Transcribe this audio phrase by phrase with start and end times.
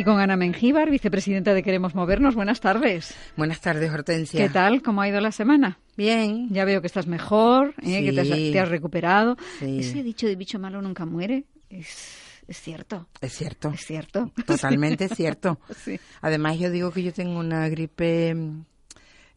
[0.00, 2.34] Y con Ana Mengíbar, vicepresidenta de Queremos Movernos.
[2.34, 3.14] Buenas tardes.
[3.36, 4.40] Buenas tardes, Hortensia.
[4.40, 4.80] ¿Qué tal?
[4.80, 5.78] ¿Cómo ha ido la semana?
[5.94, 6.48] Bien.
[6.48, 8.02] Ya veo que estás mejor, ¿eh?
[8.02, 8.50] que te has, Sí.
[8.50, 9.36] te has recuperado.
[9.58, 9.80] Sí.
[9.80, 12.16] Ese dicho de bicho malo nunca muere es,
[12.48, 13.08] es cierto.
[13.20, 13.72] Es cierto.
[13.74, 14.32] Es cierto.
[14.46, 15.60] Totalmente cierto.
[15.84, 16.00] Sí.
[16.22, 18.34] Además, yo digo que yo tengo una gripe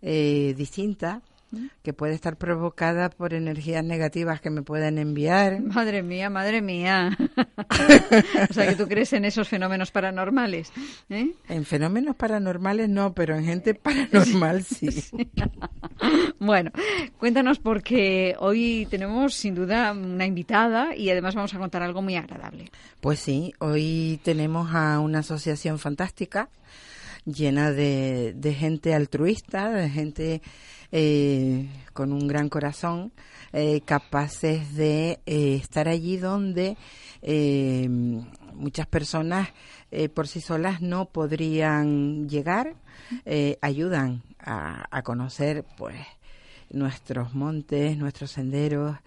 [0.02, 1.22] eh, distinta
[1.82, 5.62] que puede estar provocada por energías negativas que me puedan enviar.
[5.62, 7.18] Madre mía, madre mía.
[8.50, 10.72] o sea, que tú crees en esos fenómenos paranormales.
[11.10, 11.32] ¿eh?
[11.50, 14.90] En fenómenos paranormales no, pero en gente paranormal sí.
[16.40, 16.72] Bueno,
[17.18, 22.16] cuéntanos porque hoy tenemos sin duda una invitada y además vamos a contar algo muy
[22.16, 22.72] agradable.
[23.02, 26.50] Pues sí, hoy tenemos a una asociación fantástica
[27.26, 30.42] llena de, de gente altruista, de gente
[30.96, 33.12] eh, con un gran corazón,
[33.52, 36.78] eh, capaces de eh, estar allí donde
[37.22, 37.88] eh,
[38.54, 39.50] muchas personas
[40.16, 42.74] por sí solas no podrían llegar,
[43.62, 45.98] ayudan a, a conocer pues
[46.72, 48.98] nuestros montes, nuestros senderos,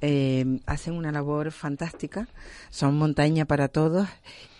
[0.00, 2.28] eh, hacen una labor fantástica,
[2.70, 4.08] son montaña para todos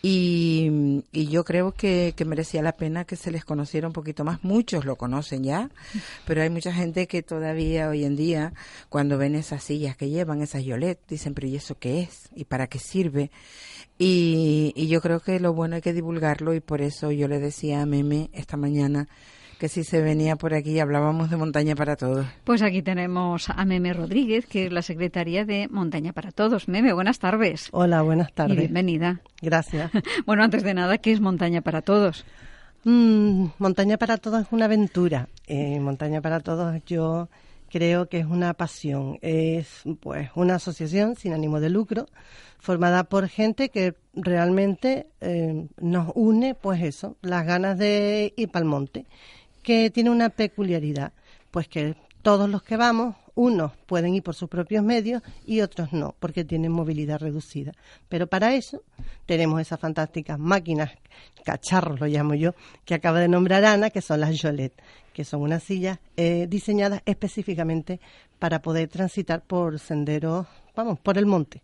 [0.02, 4.24] y, y yo creo que, que merecía la pena que se les conociera un poquito
[4.24, 4.42] más.
[4.44, 5.70] Muchos lo conocen ya,
[6.26, 8.52] pero hay mucha gente que todavía hoy en día,
[8.88, 12.28] cuando ven esas sillas que llevan, esas yolet, dicen, pero ¿y eso qué es?
[12.34, 13.30] ¿Y para qué sirve?
[13.98, 17.40] Y, y yo creo que lo bueno hay que divulgarlo y por eso yo le
[17.40, 19.08] decía a Meme esta mañana
[19.58, 22.26] que si se venía por aquí hablábamos de montaña para todos.
[22.44, 26.68] Pues aquí tenemos a Meme Rodríguez, que es la secretaria de Montaña para Todos.
[26.68, 27.68] Meme, buenas tardes.
[27.72, 28.56] Hola, buenas Y tardes.
[28.56, 29.20] bienvenida.
[29.42, 29.90] Gracias.
[30.26, 32.24] Bueno, antes de nada, ¿qué es Montaña para Todos?
[32.84, 35.28] Mm, Montaña para todos es una aventura.
[35.46, 37.28] Eh, Montaña para todos yo
[37.70, 39.18] creo que es una pasión.
[39.22, 42.06] Es pues una asociación sin ánimo de lucro
[42.58, 48.64] formada por gente que realmente eh, nos une pues eso, las ganas de ir para
[48.64, 49.06] el monte,
[49.68, 51.12] que tiene una peculiaridad,
[51.50, 55.92] pues que todos los que vamos, unos pueden ir por sus propios medios y otros
[55.92, 57.72] no, porque tienen movilidad reducida.
[58.08, 58.82] Pero para eso
[59.26, 60.92] tenemos esas fantásticas máquinas,
[61.44, 62.54] cacharros lo llamo yo,
[62.86, 64.72] que acaba de nombrar Ana, que son las Jolet,
[65.18, 67.98] que son unas sillas eh, diseñadas específicamente
[68.38, 70.46] para poder transitar por senderos,
[70.76, 71.60] vamos, por el monte.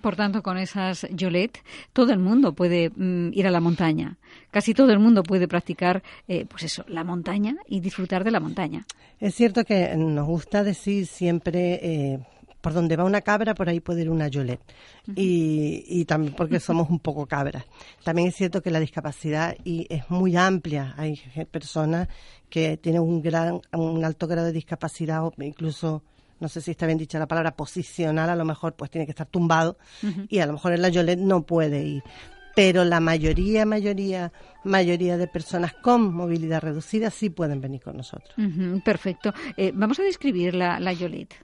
[0.00, 1.58] Por tanto, con esas Yolet,
[1.92, 4.16] todo el mundo puede mm, ir a la montaña.
[4.50, 8.40] Casi todo el mundo puede practicar, eh, pues eso, la montaña y disfrutar de la
[8.40, 8.86] montaña.
[9.20, 12.20] Es cierto que nos gusta decir siempre, eh,
[12.64, 14.58] por donde va una cabra, por ahí puede ir una yolet.
[15.14, 17.66] y, y también porque somos un poco cabras.
[18.02, 20.94] También es cierto que la discapacidad y es muy amplia.
[20.96, 21.20] Hay
[21.50, 22.08] personas
[22.48, 26.02] que tienen un gran, un alto grado de discapacidad o incluso
[26.40, 29.12] no sé si está bien dicha la palabra posicional, a lo mejor pues tiene que
[29.12, 29.76] estar tumbado
[30.30, 32.02] y a lo mejor en la Yolet no puede ir.
[32.56, 34.32] Pero la mayoría, mayoría,
[34.64, 38.34] mayoría de personas con movilidad reducida sí pueden venir con nosotros.
[38.82, 39.34] Perfecto.
[39.58, 41.34] Eh, vamos a describir la, la Yolet.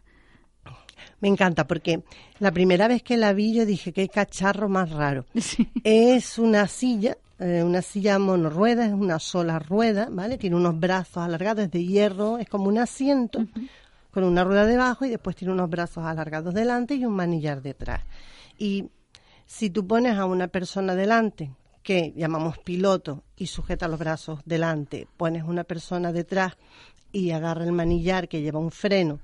[1.21, 2.03] Me encanta porque
[2.39, 5.25] la primera vez que la vi yo dije, qué cacharro más raro.
[5.41, 5.69] Sí.
[5.85, 10.39] Es una silla, eh, una silla monorrueda, es una sola rueda, ¿vale?
[10.39, 13.47] Tiene unos brazos alargados, es de hierro, es como un asiento
[14.11, 18.03] con una rueda debajo y después tiene unos brazos alargados delante y un manillar detrás.
[18.59, 18.91] Y
[19.47, 21.51] si tú pones a una persona delante,
[21.83, 26.57] que llamamos piloto, y sujeta los brazos delante, pones una persona detrás
[27.13, 29.21] y agarra el manillar que lleva un freno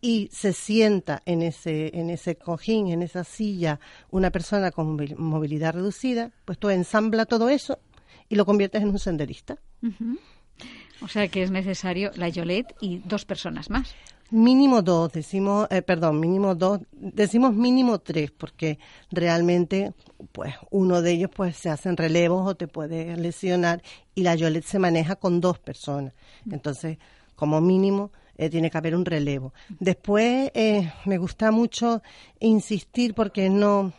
[0.00, 5.16] y se sienta en ese, en ese cojín, en esa silla, una persona con movi-
[5.16, 7.78] movilidad reducida, pues tú ensambla todo eso
[8.28, 9.58] y lo conviertes en un senderista.
[11.02, 13.94] O sea que es necesario la Yolet y dos personas más.
[14.32, 18.78] Mínimo dos, decimos, eh, perdón, mínimo dos, decimos mínimo tres, porque
[19.10, 19.92] realmente,
[20.30, 23.82] pues, uno de ellos, pues, se hacen relevos o te puede lesionar
[24.14, 26.12] y la Yolet se maneja con dos personas.
[26.48, 26.98] Entonces,
[27.40, 29.54] como mínimo, eh, tiene que haber un relevo.
[29.78, 32.02] Después, eh, me gusta mucho
[32.38, 33.94] insistir porque no,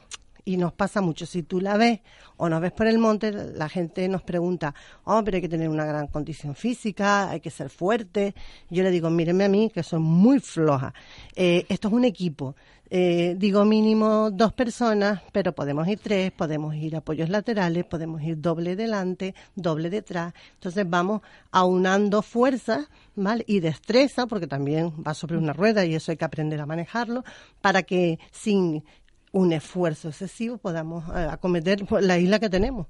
[0.45, 1.25] y nos pasa mucho.
[1.25, 1.99] Si tú la ves
[2.37, 4.73] o nos ves por el monte, la gente nos pregunta,
[5.03, 8.33] oh, pero hay que tener una gran condición física, hay que ser fuerte.
[8.69, 10.93] Yo le digo, mírenme a mí, que soy muy floja.
[11.35, 12.55] Eh, esto es un equipo.
[12.93, 18.41] Eh, digo mínimo dos personas, pero podemos ir tres, podemos ir apoyos laterales, podemos ir
[18.41, 20.33] doble delante, doble detrás.
[20.55, 21.21] Entonces vamos
[21.51, 23.45] aunando fuerzas ¿vale?
[23.47, 27.23] y destreza, porque también va sobre una rueda y eso hay que aprender a manejarlo,
[27.61, 28.83] para que sin
[29.31, 32.87] un esfuerzo excesivo podamos eh, acometer la isla que tenemos.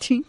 [0.00, 0.24] Sí.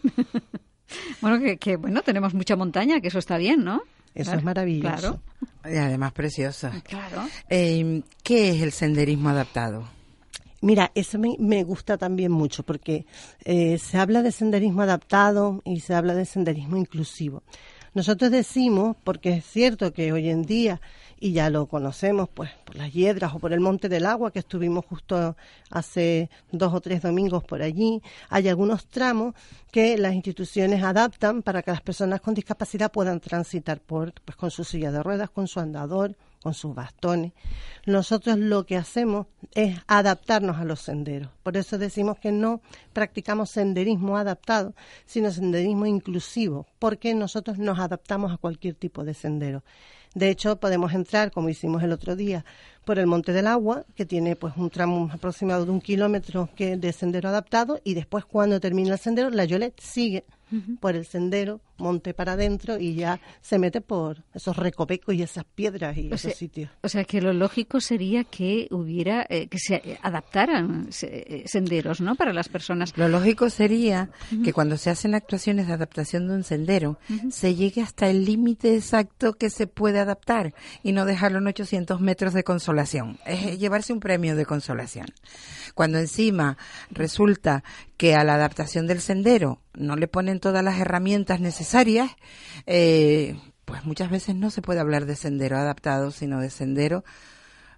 [1.21, 3.81] bueno, que, bueno, tenemos mucha montaña, que eso está bien, ¿no?
[4.15, 5.21] Eso es maravilloso.
[5.65, 6.69] Y además precioso.
[6.83, 7.23] Claro.
[7.49, 9.87] Eh, ¿Qué es el senderismo adaptado?
[10.61, 13.05] Mira, eso me, gusta también mucho porque
[13.43, 17.43] eh, se habla de senderismo adaptado y se habla de senderismo inclusivo.
[17.93, 20.79] Nosotros decimos, porque es cierto que hoy en día
[21.23, 24.39] y ya lo conocemos pues por las hiedras o por el Monte del Agua que
[24.39, 25.37] estuvimos justo
[25.69, 28.01] hace dos o tres domingos por allí.
[28.29, 29.33] Hay algunos tramos
[29.71, 34.51] que las instituciones adaptan para que las personas con discapacidad puedan transitar por pues con
[34.51, 37.31] su silla de ruedas, con su andador, con sus bastones.
[37.85, 41.29] Nosotros lo que hacemos es adaptarnos a los senderos.
[41.41, 42.59] Por eso decimos que no
[42.91, 44.73] practicamos senderismo adaptado,
[45.05, 49.63] sino senderismo inclusivo, porque nosotros nos adaptamos a cualquier tipo de sendero.
[50.13, 52.45] De hecho, podemos entrar, como hicimos el otro día,
[52.85, 56.77] por el Monte del Agua, que tiene pues un tramo aproximado de un kilómetro que
[56.77, 60.25] de sendero adaptado, y después cuando termina el sendero, la Yolet sigue
[60.79, 65.43] por el sendero, monte para adentro y ya se mete por esos recovecos y esas
[65.43, 66.69] piedras y esos sitios.
[66.81, 72.15] O sea que lo lógico sería que hubiera, eh, que se adaptaran eh, senderos, ¿no?
[72.15, 72.93] Para las personas.
[72.95, 74.09] Lo lógico sería
[74.43, 76.97] que cuando se hacen actuaciones de adaptación de un sendero,
[77.31, 80.53] se llegue hasta el límite exacto que se puede adaptar
[80.83, 82.72] y no dejarlo en 800 metros de consolación.
[83.25, 85.07] Es llevarse un premio de consolación.
[85.75, 86.57] Cuando encima
[86.91, 87.63] resulta
[87.97, 92.11] que a la adaptación del sendero no le ponen todas las herramientas necesarias,
[92.65, 97.03] eh, pues muchas veces no se puede hablar de sendero adaptado, sino de sendero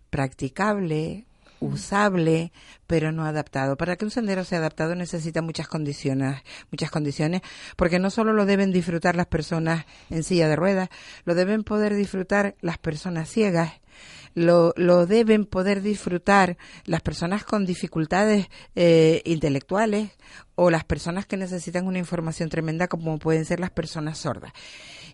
[0.09, 1.25] practicable,
[1.59, 2.51] usable,
[2.87, 3.77] pero no adaptado.
[3.77, 7.41] Para que un sendero sea adaptado necesita muchas condiciones, muchas condiciones,
[7.75, 10.89] porque no solo lo deben disfrutar las personas en silla de ruedas,
[11.25, 13.73] lo deben poder disfrutar las personas ciegas
[14.35, 20.11] lo, lo deben poder disfrutar las personas con dificultades eh, intelectuales
[20.55, 24.53] o las personas que necesitan una información tremenda como pueden ser las personas sordas.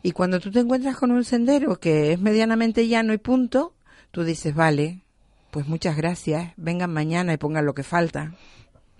[0.03, 3.75] Y cuando tú te encuentras con un sendero que es medianamente llano y punto,
[4.09, 5.03] tú dices, vale,
[5.51, 8.33] pues muchas gracias, vengan mañana y pongan lo que falta.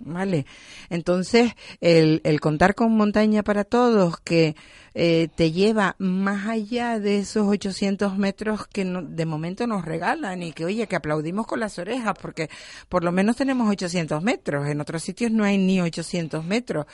[0.04, 0.46] ¿Vale?
[0.90, 4.56] Entonces, el, el contar con montaña para todos, que
[4.94, 10.52] eh, te lleva más allá de esos 800 metros que de momento nos regalan y
[10.52, 12.50] que, oye, que aplaudimos con las orejas, porque
[12.88, 16.86] por lo menos tenemos 800 metros, en otros sitios no hay ni 800 metros.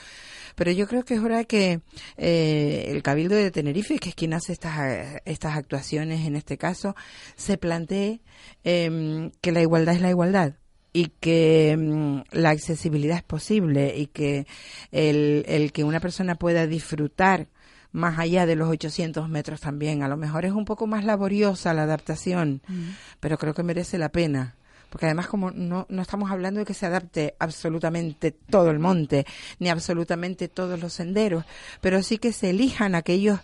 [0.55, 1.81] Pero yo creo que es hora que
[2.17, 6.95] eh, el Cabildo de Tenerife, que es quien hace estas, estas actuaciones en este caso,
[7.35, 8.21] se plantee
[8.63, 10.53] eh, que la igualdad es la igualdad
[10.93, 14.47] y que mm, la accesibilidad es posible y que
[14.91, 17.47] el, el, que una persona pueda disfrutar
[17.91, 20.03] más allá de los 800 metros también.
[20.03, 22.89] A lo mejor es un poco más laboriosa la adaptación, mm.
[23.19, 24.55] pero creo que merece la pena.
[24.89, 29.25] Porque además como no, no estamos hablando de que se adapte absolutamente todo el monte,
[29.59, 31.45] ni absolutamente todos los senderos,
[31.79, 33.39] pero sí que se elijan aquellos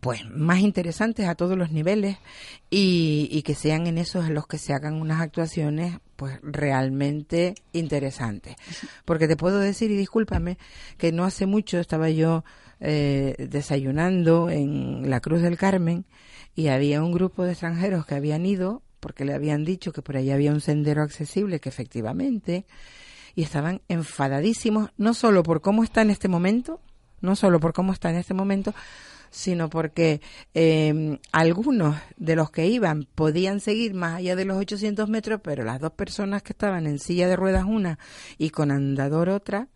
[0.00, 2.16] pues más interesantes a todos los niveles
[2.70, 8.56] y, que sean en esos en los que se hagan unas actuaciones pues realmente interesantes.
[9.04, 10.58] Porque te puedo decir y discúlpame
[10.96, 12.44] que no hace mucho estaba yo
[12.78, 16.04] eh, desayunando en la Cruz del Carmen
[16.54, 20.16] y había un grupo de extranjeros que habían ido porque le habían dicho que por
[20.16, 22.66] ahí había un sendero accesible que efectivamente
[23.34, 26.80] y estaban enfadadísimos no solo por cómo está en este momento
[27.20, 28.74] no solo por cómo está en este momento
[29.30, 30.20] sino porque
[30.54, 35.64] eh, algunos de los que iban podían seguir más allá de los 800 metros, pero
[35.64, 37.98] las dos personas que estaban en silla de ruedas una
[38.38, 39.68] y con andador otra,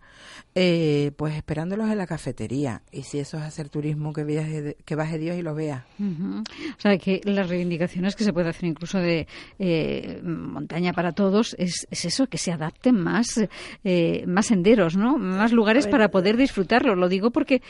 [0.55, 2.83] eh, pues esperándolos en la cafetería.
[2.93, 5.87] Y si eso es hacer turismo, que, viaje, que baje Dios y lo vea.
[6.01, 9.27] O sea, que las reivindicaciones que se puede hacer incluso de
[9.59, 13.41] eh, montaña para todos es, eso, que se adapten más,
[13.85, 15.19] eh, más senderos, ¿no?
[15.19, 16.95] Más lugares para poder disfrutarlo.
[16.95, 17.63] Lo digo porque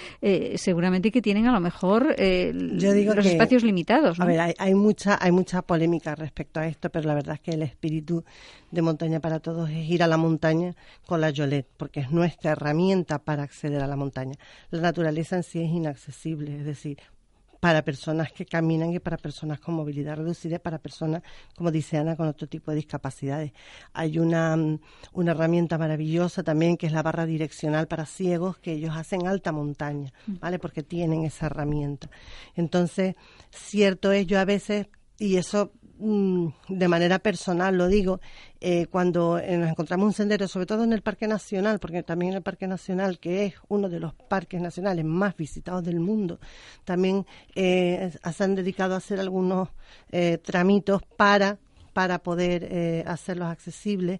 [0.56, 4.20] seguramente que tienen a lo mejor Yo digo los espacios limitados.
[4.20, 7.40] A ver, hay, hay, mucha, hay mucha polémica respecto a esto, pero la verdad es
[7.40, 8.24] que el espíritu
[8.74, 10.74] de montaña para todos es ir a la montaña
[11.06, 14.34] con la Yolet, porque es nuestra herramienta para acceder a la montaña.
[14.70, 16.98] La naturaleza en sí es inaccesible, es decir,
[17.60, 21.22] para personas que caminan y para personas con movilidad reducida, para personas,
[21.56, 23.52] como dice Ana, con otro tipo de discapacidades.
[23.94, 24.54] Hay una,
[25.14, 29.50] una herramienta maravillosa también que es la barra direccional para ciegos que ellos hacen alta
[29.50, 30.40] montaña, mm.
[30.40, 30.58] ¿vale?
[30.58, 32.10] Porque tienen esa herramienta.
[32.54, 33.14] Entonces,
[33.50, 34.88] cierto es, yo a veces,
[35.18, 38.20] y eso Mm, de manera personal lo digo,
[38.60, 42.32] eh, cuando eh, nos encontramos un sendero, sobre todo en el Parque Nacional, porque también
[42.32, 46.40] en el Parque Nacional, que es uno de los parques nacionales más visitados del mundo,
[46.84, 49.68] también eh, se han dedicado a hacer algunos
[50.42, 51.58] tramitos para
[51.92, 54.18] para poder hacerlos accesibles.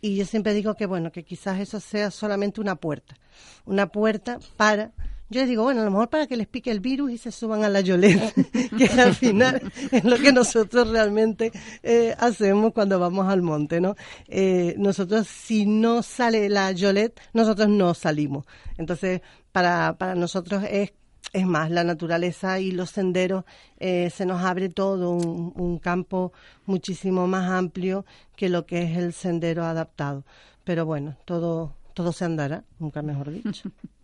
[0.00, 3.16] Y yo siempre digo que, bueno, que quizás eso sea solamente una puerta,
[3.64, 4.92] una puerta para
[5.28, 7.32] yo les digo, bueno, a lo mejor para que les pique el virus y se
[7.32, 8.32] suban a la Yolet,
[8.78, 11.50] que al final es lo que nosotros realmente
[11.82, 13.96] eh, hacemos cuando vamos al monte, ¿no?
[14.28, 18.46] Eh, nosotros, si no sale la Yolet, nosotros no salimos.
[18.78, 19.20] Entonces,
[19.52, 20.92] para, para nosotros es
[21.32, 23.44] es más, la naturaleza y los senderos
[23.78, 26.32] eh, se nos abre todo un, un, campo
[26.66, 28.06] muchísimo más amplio
[28.36, 30.24] que lo que es el sendero adaptado.
[30.64, 33.70] Pero bueno, todo, todo se andará, nunca mejor dicho.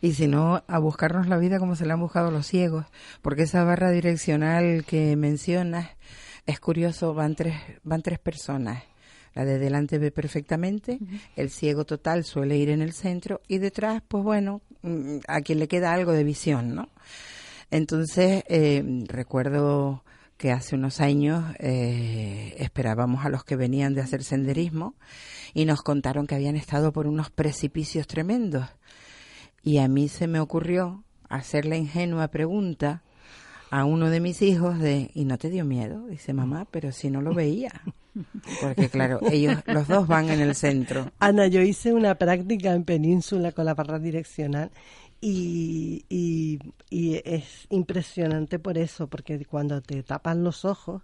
[0.00, 2.86] y si no, a buscarnos la vida como se la han buscado los ciegos,
[3.22, 5.90] porque esa barra direccional que mencionas,
[6.46, 8.84] es curioso, van tres, van tres personas.
[9.34, 10.98] La de delante ve perfectamente,
[11.36, 15.58] el ciego total suele ir en el centro y detrás, pues bueno, mm, a quien
[15.58, 16.88] le queda algo de visión, ¿no?
[17.70, 20.04] Entonces, eh, recuerdo
[20.36, 24.94] que hace unos años eh, esperábamos a los que venían de hacer senderismo
[25.54, 28.68] y nos contaron que habían estado por unos precipicios tremendos
[29.66, 33.02] y a mí se me ocurrió hacer la ingenua pregunta
[33.68, 36.06] a uno de mis hijos de, ¿y no te dio miedo?
[36.06, 37.72] Dice mamá, pero si no lo veía.
[38.62, 41.10] Porque claro, ellos, los dos van en el centro.
[41.18, 44.70] Ana, yo hice una práctica en Península con la barra direccional
[45.20, 46.60] y, y,
[47.24, 51.02] es impresionante por eso, porque cuando te tapan los ojos,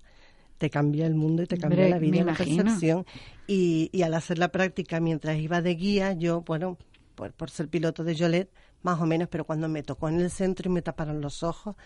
[0.58, 3.06] te cambia el mundo y te cambia la vida, la percepción.
[3.48, 6.78] Y, y al hacer la práctica mientras iba de guía, yo, bueno,
[7.14, 8.50] por, ser piloto de Jolet,
[8.82, 11.76] más o menos, pero cuando me tocó en el centro y me taparon los ojos,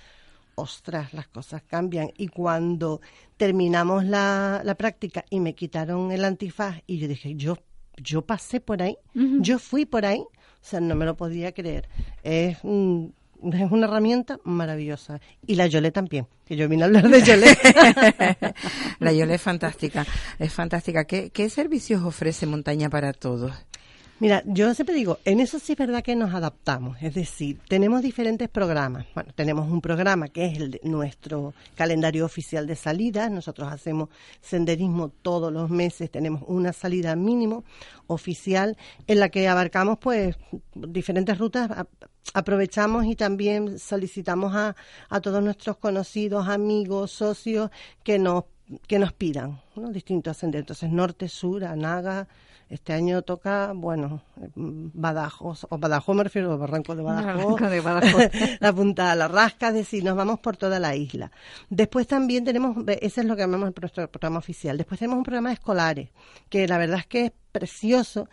[0.54, 2.10] ostras, las cosas cambian.
[2.16, 3.00] Y cuando
[3.36, 7.58] terminamos la, la práctica y me quitaron el antifaz y yo dije, yo,
[7.96, 10.28] yo pasé por ahí, yo fui por ahí, o
[10.60, 11.88] sea, no me lo podía creer.
[12.22, 15.20] Es, es una herramienta maravillosa.
[15.46, 17.46] Y la Yole también, que yo vine a hablar de Yole.
[18.98, 20.06] la Yole es fantástica,
[20.38, 21.04] es fantástica.
[21.04, 23.52] ¿Qué, ¿Qué servicios ofrece Montaña para Todos?
[24.18, 28.00] Mira, yo siempre digo, en eso sí es verdad que nos adaptamos, es decir, tenemos
[28.00, 29.04] diferentes programas.
[29.14, 34.08] Bueno, tenemos un programa que es el de nuestro calendario oficial de salidas, nosotros hacemos
[34.40, 37.64] senderismo todos los meses, tenemos una salida mínimo
[38.06, 40.34] oficial en la que abarcamos pues
[40.74, 41.70] diferentes rutas,
[42.32, 44.76] aprovechamos y también solicitamos a,
[45.10, 47.70] a todos nuestros conocidos, amigos, socios
[48.02, 48.44] que nos
[48.88, 49.90] que nos pidan ¿no?
[49.90, 50.64] distintos senderos.
[50.64, 52.26] Entonces, norte, sur, Anaga,
[52.68, 54.22] este año toca, bueno,
[54.54, 57.60] Badajoz, o Badajoz me refiero al Barranco de Badajoz,
[58.60, 61.30] la Punta de la Rasca, es decir, nos vamos por toda la isla.
[61.70, 65.50] Después también tenemos, ese es lo que llamamos nuestro programa oficial, después tenemos un programa
[65.50, 66.10] de escolares,
[66.48, 68.28] que la verdad es que es precioso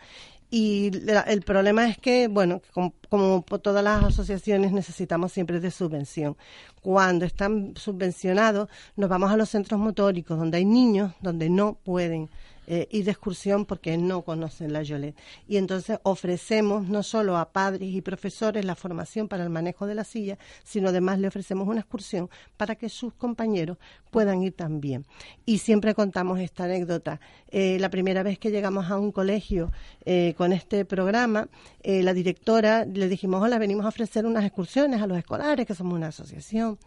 [0.50, 0.90] y
[1.26, 6.36] el problema es que, bueno, como, como, todas las asociaciones necesitamos siempre de subvención.
[6.80, 12.30] Cuando están subvencionados, nos vamos a los centros motóricos, donde hay niños, donde no pueden
[12.66, 15.14] eh, y de excursión porque no conocen la Yolet.
[15.48, 19.94] Y entonces ofrecemos no solo a padres y profesores la formación para el manejo de
[19.94, 23.78] la silla, sino además le ofrecemos una excursión para que sus compañeros
[24.10, 25.04] puedan ir también.
[25.44, 27.20] Y siempre contamos esta anécdota.
[27.48, 29.72] Eh, la primera vez que llegamos a un colegio
[30.04, 31.48] eh, con este programa,
[31.82, 35.94] la directora le dijimos, hola, venimos a ofrecer unas excursiones a los escolares, que somos
[35.94, 36.78] una asociación.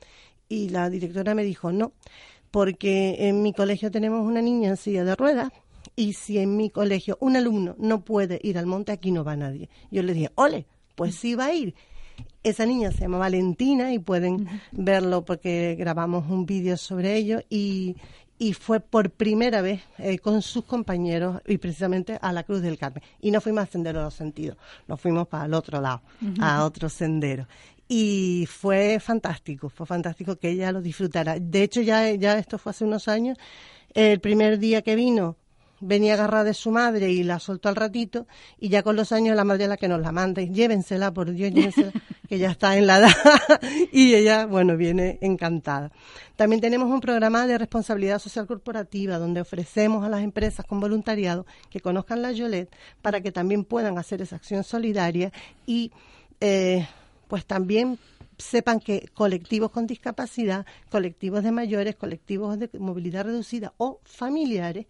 [0.50, 1.92] Y la directora me dijo, no,
[2.52, 5.52] porque en mi colegio tenemos una niña en silla de ruedas
[5.98, 9.36] y si en mi colegio un alumno no puede ir al monte, aquí no va
[9.36, 9.68] nadie.
[9.92, 11.74] Yo le dije, ole, pues sí va a ir.
[12.44, 17.96] Esa niña se llama Valentina y pueden verlo porque grabamos un vídeo sobre ello y,
[18.38, 22.78] y fue por primera vez eh, con sus compañeros y precisamente a la Cruz del
[22.78, 23.02] Carmen.
[23.20, 26.04] Y no fuimos a Sendero de los Sentidos, nos fuimos para el otro lado,
[26.40, 27.48] a otro sendero.
[27.88, 31.40] Y fue fantástico, fue fantástico que ella lo disfrutara.
[31.40, 33.38] De hecho, ya, ya esto fue hace unos años.
[33.96, 35.38] El primer día que vino,
[35.80, 38.28] venía agarrada de su madre y la soltó al ratito
[38.60, 41.14] y ya con los años la madre es la que nos la manda y llévensela
[41.14, 41.92] por Dios, llévensela,
[42.28, 43.12] que ya está en la edad
[43.92, 45.92] y ella, bueno, viene encantada.
[46.36, 51.46] También tenemos un programa de responsabilidad social corporativa donde ofrecemos a las empresas con voluntariado
[51.70, 52.70] que conozcan la Yolet
[53.02, 55.32] para que también puedan hacer esa acción solidaria
[55.66, 55.92] y
[56.40, 56.88] eh,
[57.28, 58.00] pues también
[58.38, 64.86] sepan que colectivos con discapacidad, colectivos de mayores, colectivos de movilidad reducida o familiares,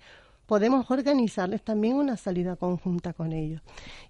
[0.48, 3.62] podemos organizarles también una salida conjunta con ellos.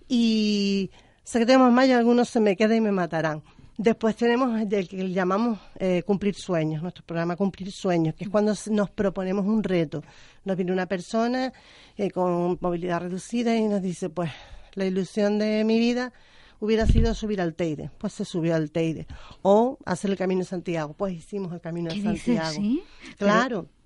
[0.08, 0.92] Y
[1.24, 3.44] sé que tenemos más y algunos se me quedan y me matarán.
[3.78, 8.56] Después tenemos el que llamamos eh, cumplir sueños, nuestro programa Cumplir Sueños, que es cuando
[8.72, 10.04] nos proponemos un reto.
[10.46, 11.54] Nos viene una persona
[11.96, 14.32] eh, con movilidad reducida y nos dice, pues
[14.74, 16.12] la ilusión de mi vida
[16.60, 19.06] hubiera sido subir al Teide, pues se subió al Teide.
[19.44, 22.54] O hacer el Camino de Santiago, pues hicimos el Camino de Santiago.
[22.54, 22.82] ¿sí?
[23.18, 23.68] Claro.
[23.68, 23.77] Pero,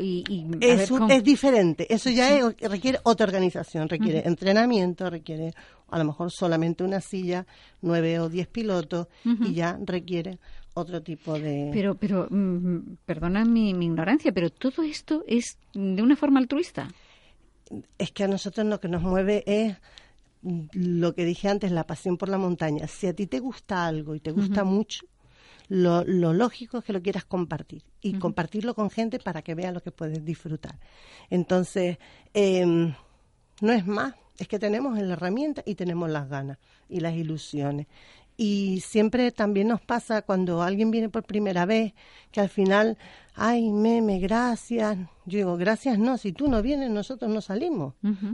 [0.00, 5.52] y, es, es, diferente, eso ya requiere otra organización, requiere entrenamiento, requiere
[5.88, 7.46] a lo mejor solamente una silla,
[7.82, 10.38] nueve o diez pilotos y ya requiere
[10.74, 11.70] otro tipo de...
[11.72, 16.88] Pero, pero mm, perdona mi, mi ignorancia, pero todo esto es de una forma altruista.
[17.98, 19.76] Es que a nosotros lo que nos mueve es
[20.42, 22.86] lo que dije antes, la pasión por la montaña.
[22.86, 25.06] Si a ti te gusta algo y te gusta mucho,
[25.70, 29.80] lo, lógico es que lo quieras compartir y compartirlo con gente para que vea lo
[29.80, 30.80] que puedes disfrutar.
[31.30, 31.98] Entonces,
[32.34, 32.92] em,
[33.60, 36.58] no es más, es que tenemos la herramienta y tenemos las ganas
[36.88, 37.86] y las ilusiones.
[38.42, 41.92] Y siempre también nos pasa cuando alguien viene por primera vez,
[42.32, 42.96] que al final,
[43.34, 44.96] ay, meme, gracias.
[45.26, 47.92] Yo digo, gracias no, si tú no vienes, nosotros no salimos.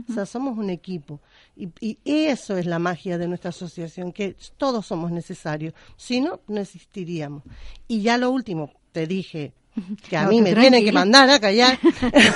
[0.09, 1.19] O sea, somos un equipo.
[1.57, 5.73] Y, y, eso es la magia de nuestra asociación, que todos somos necesarios.
[5.97, 7.43] Si no, no existiríamos.
[7.89, 9.51] Y ya lo último, te dije,
[10.09, 11.77] que a mí me tiene que mandar a callar.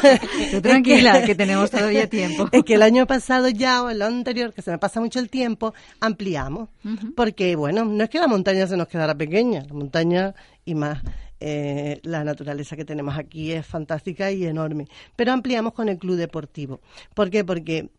[0.61, 2.47] tranquila, que, tenemos todavía tiempo.
[2.51, 5.29] Es que el año pasado ya o el anterior, que se me pasa mucho el
[5.29, 6.69] tiempo, ampliamos.
[7.15, 11.01] Porque, bueno, no es que la montaña se nos quedara pequeña, la montaña y más
[11.43, 14.87] eh, la naturaleza que tenemos aquí es fantástica y enorme.
[15.15, 16.81] Pero ampliamos con el club deportivo.
[17.15, 17.43] ¿Por qué?
[17.43, 17.89] Porque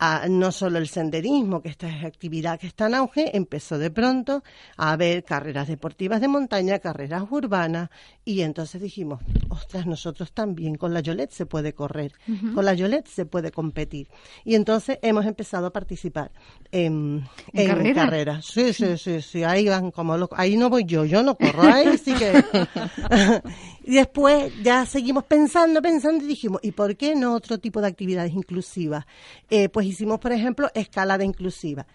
[0.00, 3.92] ah, no solo el senderismo, que esta es actividad que está en auge, empezó de
[3.92, 4.42] pronto
[4.76, 7.90] a haber carreras deportivas de montaña, carreras urbanas,
[8.24, 12.12] y entonces dijimos, ostras, nosotros también, con la Yolet se puede correr,
[12.54, 14.08] con la Yolet se puede competir.
[14.44, 16.32] Y entonces hemos empezado a participar
[16.72, 18.46] en, carreras.
[18.46, 21.96] Sí, sí, sí, sí, ahí van como ahí no voy yo, yo no corro, ahí
[21.98, 22.32] sí que
[23.84, 27.88] y después ya seguimos pensando, pensando y dijimos, ¿y por qué no otro tipo de
[27.88, 29.06] actividades inclusivas?
[29.48, 31.86] Eh, pues hicimos, por ejemplo, escalada inclusiva.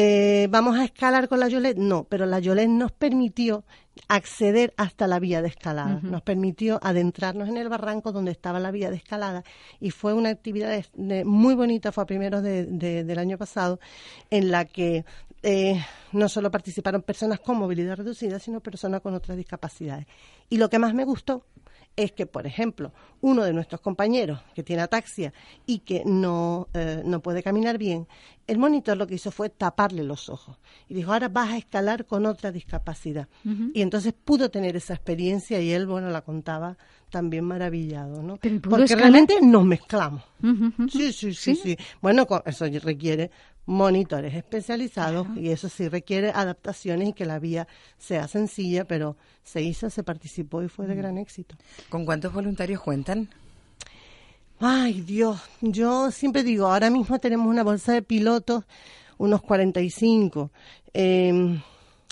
[0.00, 1.76] Eh, ¿Vamos a escalar con la Yolet?
[1.76, 3.64] No, pero la Yolet nos permitió
[4.06, 8.70] acceder hasta la vía de escalada, nos permitió adentrarnos en el barranco donde estaba la
[8.70, 9.42] vía de escalada
[9.80, 10.84] y fue una actividad
[11.24, 13.80] muy bonita, fue a primeros del año pasado,
[14.30, 15.04] en la que
[15.42, 15.80] eh,
[16.12, 20.06] no solo participaron personas con movilidad reducida, sino personas con otras discapacidades.
[20.48, 21.44] Y lo que más me gustó
[21.98, 25.32] es que, por ejemplo, uno de nuestros compañeros que tiene ataxia
[25.66, 28.06] y que no, eh, no puede caminar bien,
[28.46, 32.06] el monitor lo que hizo fue taparle los ojos y dijo, ahora vas a escalar
[32.06, 33.28] con otra discapacidad.
[33.74, 36.78] Y entonces pudo tener esa experiencia y él, bueno, la contaba
[37.10, 38.38] también maravillado, ¿no?
[38.62, 40.22] Porque realmente nos mezclamos.
[40.90, 43.30] sí, sí, sí, sí, Bueno, eso requiere
[43.68, 49.60] monitores especializados y eso sí requiere adaptaciones y que la vía sea sencilla, pero se
[49.60, 50.98] hizo, se participó y fue de mm.
[50.98, 51.54] gran éxito.
[51.90, 53.28] ¿Con cuántos voluntarios cuentan?
[54.58, 58.64] Ay, Dios, yo siempre digo, ahora mismo tenemos una bolsa de pilotos,
[59.18, 60.50] unos 45.
[60.94, 61.60] Eh,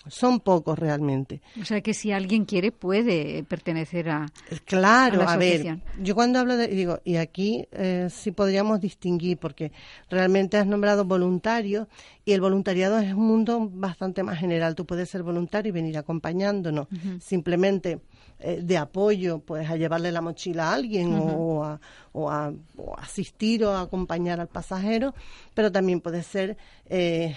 [0.09, 1.41] son pocos realmente.
[1.61, 4.27] O sea que si alguien quiere puede pertenecer a
[4.65, 9.73] Claro, a, ver, yo cuando hablo de digo y aquí eh, sí podríamos distinguir porque
[10.11, 11.89] realmente has nombrado voluntarios
[12.25, 14.75] y el voluntariado es un mundo bastante más general.
[14.75, 16.89] Tú puedes ser voluntario y venir acompañándonos,
[17.21, 18.01] simplemente
[18.39, 21.81] eh, de apoyo, pues a llevarle la mochila a alguien o, a,
[22.13, 22.53] o, a,
[22.99, 25.15] asistir o a acompañar al pasajero,
[25.55, 26.59] pero también puede ser
[26.91, 27.35] eh,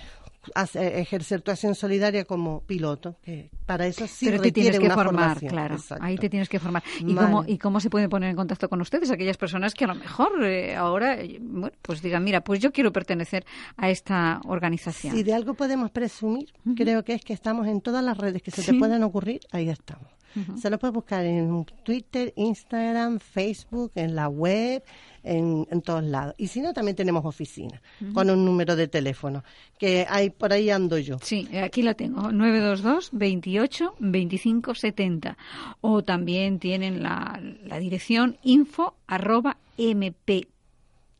[0.73, 5.39] ejercer tu acción solidaria como piloto, que para eso sí Pero te tienes que formar,
[5.39, 5.77] claro.
[6.01, 6.83] Ahí te tienes que formar.
[6.99, 9.11] ¿Y cómo, ¿Y cómo se pueden poner en contacto con ustedes?
[9.11, 12.91] Aquellas personas que a lo mejor eh, ahora, bueno, pues digan, mira, pues yo quiero
[12.91, 13.45] pertenecer
[13.77, 15.15] a esta organización.
[15.15, 18.51] Si de algo podemos presumir, creo que es que estamos en todas las redes que
[18.51, 20.18] se te puedan ocurrir, ahí estamos.
[20.59, 24.83] Se lo puedes buscar en Twitter, Instagram, Facebook, en la web,
[25.23, 26.35] en, todos lados.
[26.37, 27.81] Y si no, también tenemos oficina
[28.13, 29.43] con un número de teléfono,
[29.77, 31.17] que hay por ahí ando yo.
[31.21, 35.37] Sí, aquí la tengo, 922 28 25 70.
[35.81, 39.57] O también tienen la, la dirección info arroba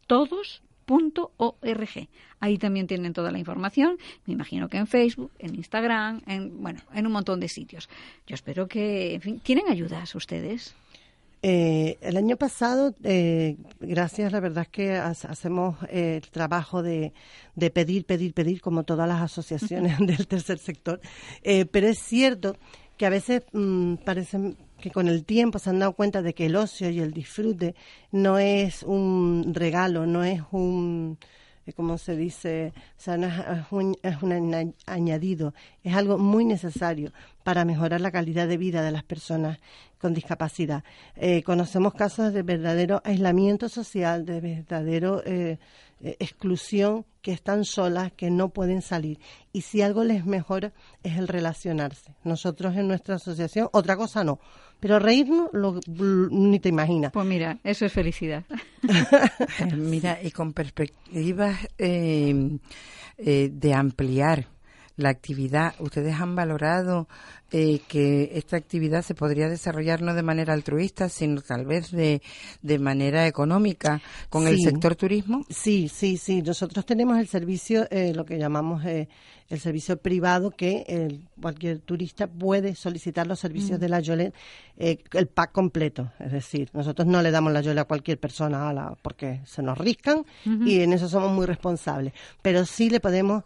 [0.07, 2.08] todos .org.
[2.39, 6.80] Ahí también tienen toda la información, me imagino que en Facebook, en Instagram, en bueno,
[6.93, 7.89] en un montón de sitios.
[8.25, 10.73] Yo espero que, en fin, ¿tienen ayudas ustedes?
[11.41, 17.13] Eh, el año pasado, eh, gracias, la verdad es que hacemos el trabajo de,
[17.56, 20.99] de, pedir, pedir, pedir, como todas las asociaciones del tercer sector,
[21.71, 22.58] pero es cierto
[22.97, 26.47] que a veces mmm, parece que con el tiempo se han dado cuenta de que
[26.47, 27.75] el ocio y el disfrute
[28.11, 31.17] no es un regalo, no es un
[31.73, 37.11] como se dice, o sea, no es, un, es un añadido, es algo muy necesario
[37.43, 39.59] para mejorar la calidad de vida de las personas
[39.99, 40.83] con discapacidad.
[41.15, 45.59] Eh, conocemos casos de verdadero aislamiento social, de verdadero eh,
[46.01, 49.19] eh, exclusión, que están solas, que no pueden salir.
[49.51, 50.71] Y si algo les mejora
[51.03, 52.15] es el relacionarse.
[52.23, 54.39] Nosotros en nuestra asociación, otra cosa no,
[54.79, 55.79] pero reírnos lo,
[56.31, 57.11] ni te imaginas.
[57.11, 58.43] Pues mira, eso es felicidad.
[59.75, 62.57] mira, y con perspectivas eh,
[63.17, 64.47] eh, de ampliar
[64.95, 67.07] la actividad, ¿ustedes han valorado
[67.51, 72.21] eh, que esta actividad se podría desarrollar no de manera altruista, sino tal vez de,
[72.62, 75.43] de manera económica con el sector turismo?
[75.49, 76.43] Sí, sí, sí.
[76.43, 79.09] Nosotros tenemos el servicio, eh, lo que llamamos eh,
[79.49, 83.81] el servicio privado, que cualquier turista puede solicitar los servicios mm.
[83.81, 84.33] de la Yole,
[84.77, 86.12] el pack completo.
[86.19, 89.63] Es decir, nosotros no le damos la Yole a cualquier persona a la, porque se
[89.63, 92.13] nos riscan y en eso somos muy responsables.
[92.43, 93.43] Pero sí le podemos,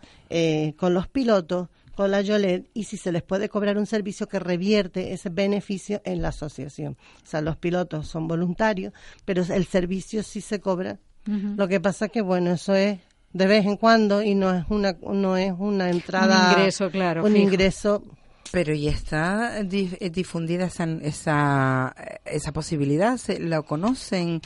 [0.75, 4.39] con los pilotos, con la Yolet y si se les puede cobrar un servicio que
[4.39, 6.97] revierte ese beneficio en la asociación.
[7.23, 8.93] O sea, los pilotos son voluntarios,
[9.25, 10.99] pero el servicio sí se cobra.
[11.25, 12.99] Lo que pasa que, bueno, eso es
[13.31, 16.47] de vez en cuando y no es una, no es una entrada.
[16.47, 17.23] Un ingreso, claro.
[17.23, 18.03] Un ingreso.
[18.51, 23.17] Pero ¿y está eh, difundida esa, esa, esa posibilidad?
[23.17, 24.41] ¿Se, ¿Lo conocen?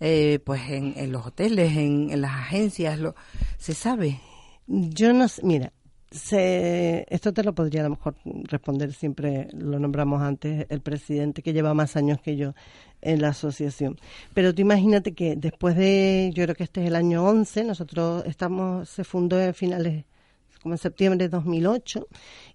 [0.00, 3.16] Eh, pues en, en, los hoteles, en, en las agencias, lo,
[3.56, 4.20] ¿se sabe?
[4.68, 5.72] Yo no sé, mira,
[6.10, 11.42] se, esto te lo podría a lo mejor responder siempre, lo nombramos antes, el presidente
[11.42, 12.54] que lleva más años que yo
[13.00, 13.98] en la asociación.
[14.34, 18.24] Pero tú imagínate que después de, yo creo que este es el año 11, nosotros
[18.26, 20.04] estamos, se fundó en finales,
[20.62, 22.08] como en septiembre de 2008,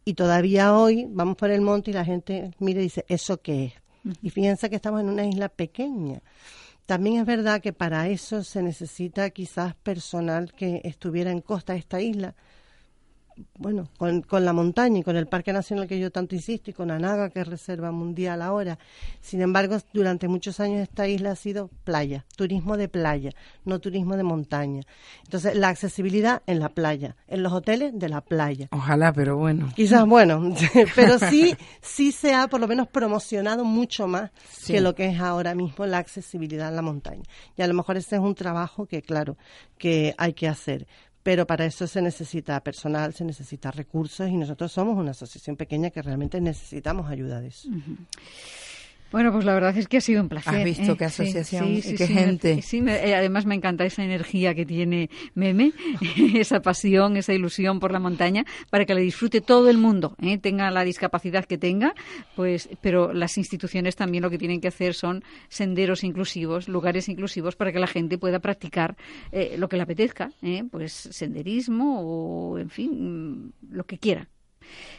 [0.03, 3.65] y todavía hoy vamos por el monte y la gente mira y dice, ¿eso qué
[3.65, 3.73] es?
[4.21, 6.21] Y piensa que estamos en una isla pequeña.
[6.85, 11.79] También es verdad que para eso se necesita quizás personal que estuviera en costa de
[11.79, 12.35] esta isla,
[13.57, 16.73] bueno, con, con, la montaña y con el Parque Nacional que yo tanto insisto y
[16.73, 18.77] con Anaga, que es reserva mundial ahora.
[19.21, 23.31] Sin embargo, durante muchos años esta isla ha sido playa, turismo de playa,
[23.65, 24.83] no turismo de montaña.
[25.23, 28.67] Entonces, la accesibilidad en la playa, en los hoteles de la playa.
[28.71, 29.71] Ojalá, pero bueno.
[29.75, 30.53] Quizás, bueno,
[30.95, 34.31] pero sí, sí se ha por lo menos promocionado mucho más
[34.67, 37.23] que lo que es ahora mismo la accesibilidad en la montaña.
[37.57, 39.37] Y a lo mejor ese es un trabajo que, claro,
[39.77, 40.87] que hay que hacer
[41.23, 45.89] pero para eso se necesita personal, se necesita recursos y nosotros somos una asociación pequeña
[45.89, 47.69] que realmente necesitamos ayuda de eso.
[49.13, 50.55] Bueno, pues la verdad es que ha sido un placer.
[50.55, 50.97] ¿Has visto ¿eh?
[50.97, 52.63] qué asociación qué gente?
[52.63, 55.71] sí, eh, además me encanta esa energía que tiene Meme,
[56.33, 60.39] esa pasión, esa ilusión por la montaña, para que la disfrute todo el mundo, ¿eh?
[60.39, 61.93] tenga la discapacidad que tenga,
[62.35, 67.55] pues, pero las instituciones también lo que tienen que hacer son senderos inclusivos, lugares inclusivos
[67.55, 68.97] para que la gente pueda practicar
[69.57, 70.31] lo que le apetezca,
[70.71, 74.27] pues senderismo o, en fin, lo que quiera.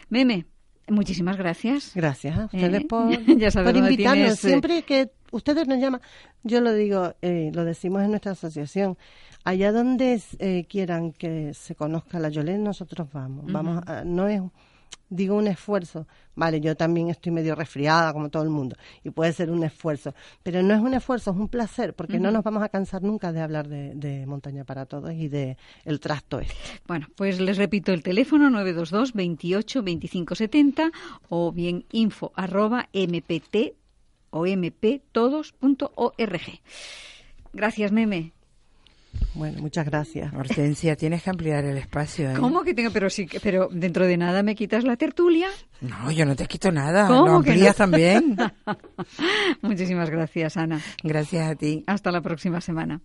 [0.08, 0.46] Meme,
[0.88, 1.92] Muchísimas gracias.
[1.94, 3.12] Gracias a ustedes eh, por,
[3.76, 4.32] invitarnos.
[4.32, 6.00] Eh, Siempre que ustedes nos llaman,
[6.42, 8.98] yo lo digo, eh, lo decimos en nuestra asociación,
[9.44, 10.20] allá donde
[10.68, 13.50] quieran que se conozca la Yolén, nosotros vamos.
[13.50, 14.40] Vamos, no es
[15.08, 19.32] digo un esfuerzo, vale, yo también estoy medio resfriada como todo el mundo y puede
[19.32, 22.62] ser un esfuerzo, pero no es un esfuerzo, es un placer porque no nos vamos
[22.62, 26.54] a cansar nunca de hablar de, montaña para todos y de el trasto este.
[26.86, 30.90] Bueno, pues les repito el teléfono 922 28 25 70
[31.28, 33.74] o bien info arroba mpt
[34.30, 35.80] o mptodos.org.
[37.52, 38.32] Gracias, Meme.
[39.34, 40.32] Bueno, muchas gracias.
[40.32, 42.30] Hortensia, tienes que ampliar el espacio.
[42.30, 42.34] ¿eh?
[42.38, 42.90] ¿Cómo que tengo?
[42.90, 45.48] Pero sí, pero dentro de nada me quitas la tertulia.
[45.80, 47.08] No, yo no te quito nada.
[47.08, 48.36] ¿Cómo Lo amplías también.
[49.62, 50.80] Muchísimas gracias, Ana.
[51.02, 51.84] Gracias a ti.
[51.86, 53.00] Hasta la próxima semana.